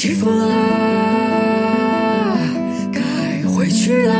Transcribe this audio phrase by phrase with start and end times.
[0.00, 0.48] 起风了，
[2.90, 4.19] 该回去了。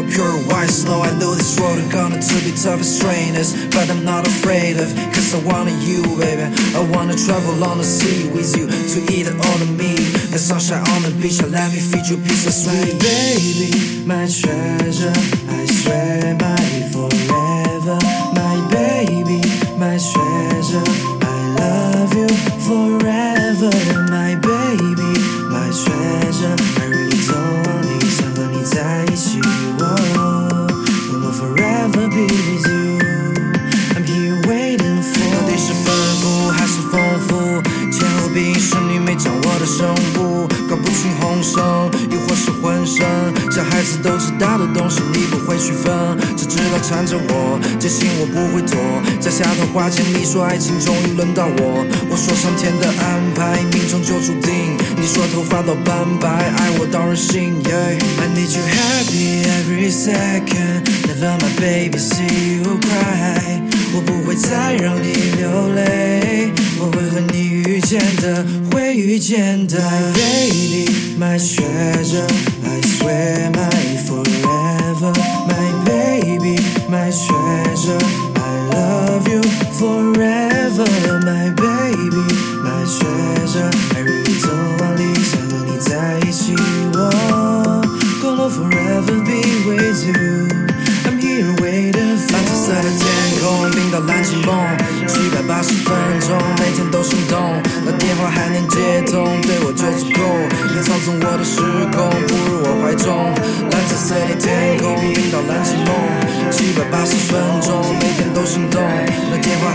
[0.00, 1.02] pure white snow.
[1.02, 4.80] I know this road is gonna to be tough and strenuous, but I'm not afraid
[4.80, 6.48] of, cause I wanted you, baby.
[6.72, 10.00] I wanna travel on the sea with you to eat all the meat.
[10.32, 12.96] The sunshine on the beach, let me feed you piece of sweet.
[13.04, 15.12] baby, my treasure,
[15.52, 16.56] I swear my
[16.92, 17.21] forever.
[49.42, 54.76] 下头花间，你说爱情终于轮到我，我说上天的安排，命中就注定。
[54.96, 57.60] 你说头发都斑白，爱我到任性。
[57.66, 57.98] I
[58.36, 63.60] need you happy every second, never my baby see you cry。
[63.92, 69.80] 我不会再让你流泪，我会和你遇见的，会遇见的。
[69.80, 70.86] My baby,
[71.18, 72.28] my treasure,
[72.64, 75.12] I swear my forever.
[75.48, 78.21] My baby, my treasure
[79.31, 79.41] you
[79.79, 80.85] forever.
[81.23, 82.25] My baby,
[82.63, 86.55] my treasure, I really don't want 离想和你在一起，
[86.93, 86.97] 我
[88.21, 90.47] gonna forever be with you.
[91.05, 93.01] I'm here waiting for 蓝紫色的天
[93.41, 94.55] 空，冰到蓝晴梦，
[95.07, 97.61] 七百八十分钟，每天都心动。
[98.12, 100.20] 电话还能接通，对我就足够。
[100.68, 101.64] 你操纵我的时
[101.96, 103.08] 空，步入我怀中。
[103.72, 105.96] 蓝紫色的天空，冰岛蓝晴梦，
[106.52, 108.82] 七百八十分钟，每天都心动。
[109.32, 109.71] 那电话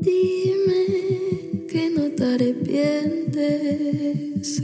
[0.00, 0.82] Dime
[1.68, 3.42] que no te arrepientes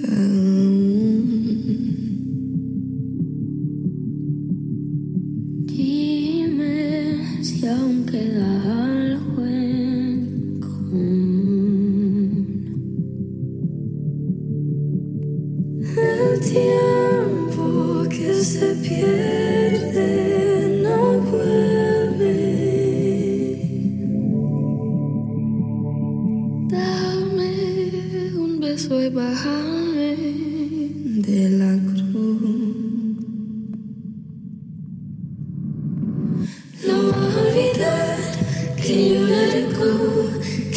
[0.04, 1.26] aún.
[5.66, 6.74] Dime
[7.42, 8.49] si aún queda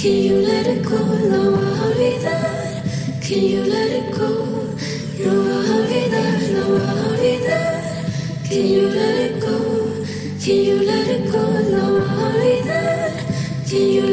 [0.03, 0.98] Can you let it go?
[0.98, 2.83] No olvidar.
[3.22, 4.31] Can you let it go?
[5.24, 5.33] No
[5.75, 6.39] olvidar.
[6.51, 6.65] No
[7.03, 8.03] olvidar.
[8.43, 9.57] Can you let it go?
[10.43, 11.43] Can you let it go?
[11.75, 11.86] No
[12.19, 13.15] olvidar.
[13.69, 14.07] Can you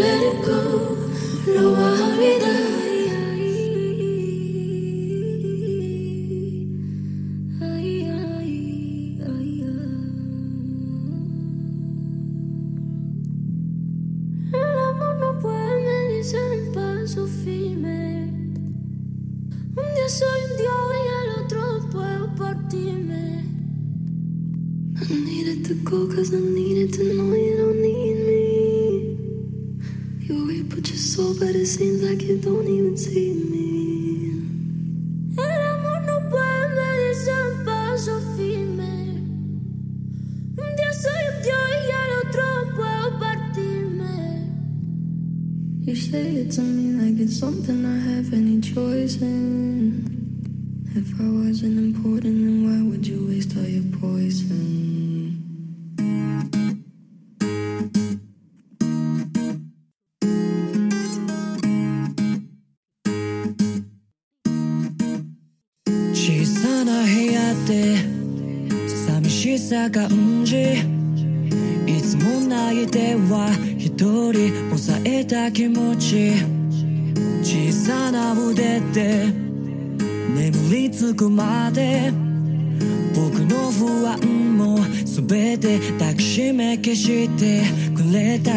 [30.51, 33.61] You put your soul, but it seems like you don't even see me.
[35.37, 35.45] No.
[40.59, 44.17] Un día soy un dios y el otro puedo partirme.
[45.87, 50.05] You say it to me like it's something I have any choice in.
[50.97, 54.97] If I wasn't important, then why would you waste all your poison?
[69.89, 70.83] "た感じ。
[71.87, 73.91] いつも泣いては一
[74.33, 76.33] 人抑えた気持ち。
[77.43, 79.33] 小さな腕で
[80.35, 82.13] 眠りつくまで。
[83.15, 87.63] 僕の不安も全て抱きしめ消して
[87.95, 88.53] くれた。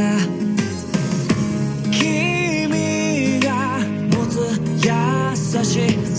[1.92, 3.80] 君が
[4.12, 6.13] 持つ優しい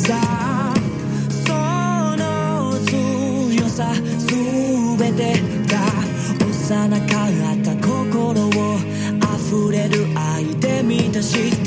[6.74, 8.78] あなかった心を
[9.36, 11.63] 溢れる愛で満たして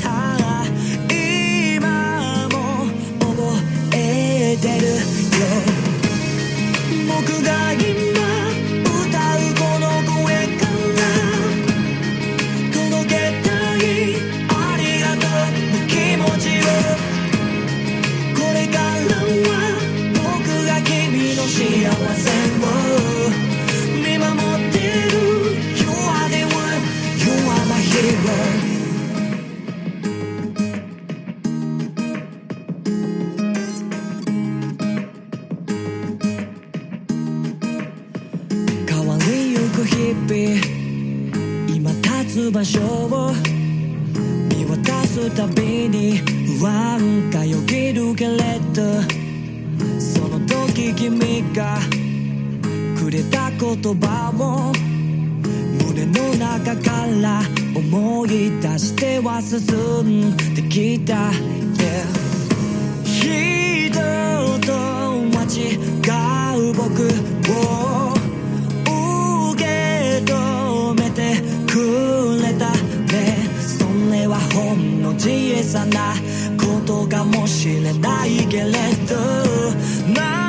[75.18, 76.14] 小さな
[76.56, 78.72] ことかもしれないけれ
[79.08, 80.47] ど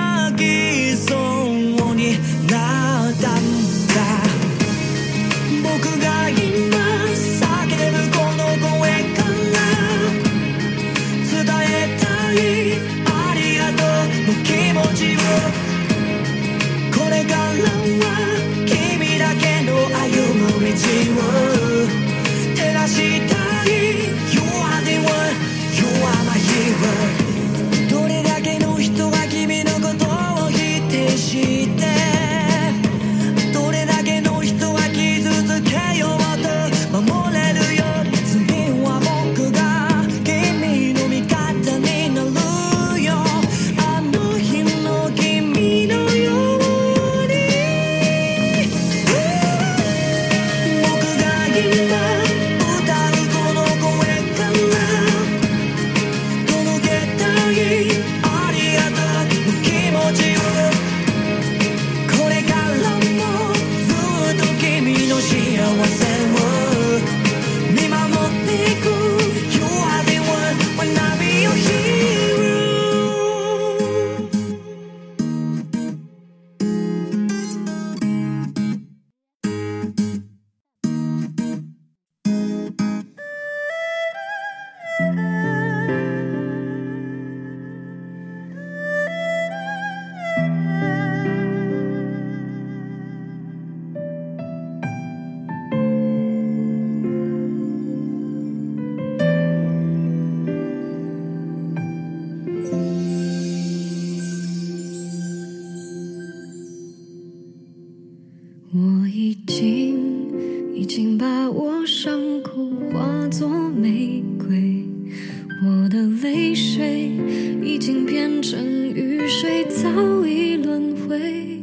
[119.40, 119.88] 水早
[120.26, 121.59] 已轮回。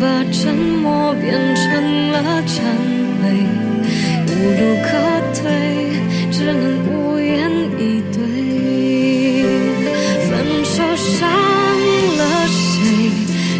[0.00, 2.60] 把沉默变成了忏
[3.20, 3.22] 悔，
[4.26, 4.88] 无路可
[5.34, 5.44] 退，
[6.30, 8.16] 只能无言以对。
[10.28, 10.30] 分
[10.64, 11.28] 手伤
[12.18, 12.82] 了谁？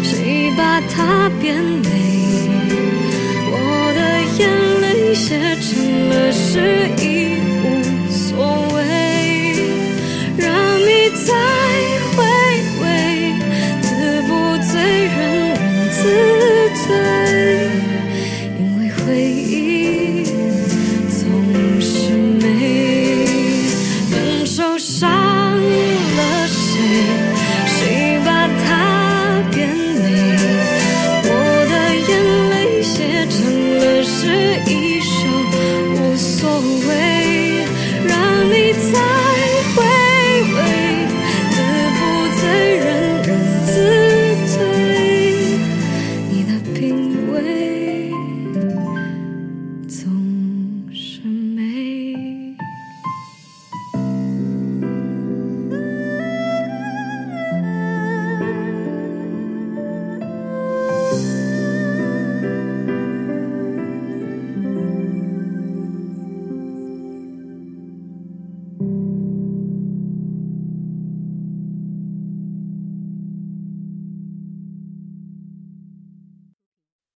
[0.03, 1.89] 谁把它变美？
[3.49, 3.55] 我
[3.95, 3.99] 的
[4.37, 4.41] 眼
[4.81, 5.25] 泪写
[5.61, 6.55] 成了诗，